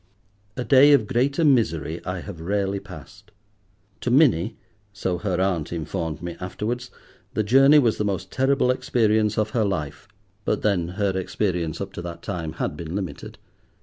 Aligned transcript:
A 0.57 0.63
day 0.63 0.93
of 0.93 1.05
greater 1.05 1.45
misery 1.45 2.03
I 2.07 2.21
have 2.21 2.41
rarely 2.41 2.79
passed. 2.79 3.29
To 3.99 4.09
Minnie, 4.09 4.57
so 4.91 5.19
her 5.19 5.39
aunt 5.39 5.71
informed 5.71 6.23
me 6.23 6.35
afterwards, 6.39 6.89
the 7.35 7.43
journey 7.43 7.77
was 7.77 7.99
the 7.99 8.03
most 8.03 8.31
terrible 8.31 8.71
experience 8.71 9.37
of 9.37 9.51
her 9.51 9.63
life, 9.63 10.07
but 10.43 10.63
then 10.63 10.87
her 10.97 11.15
experience, 11.15 11.79
up 11.79 11.93
to 11.93 12.01
that 12.01 12.23
time, 12.23 12.53
had 12.53 12.75
been 12.75 12.95
limited. 12.95 13.37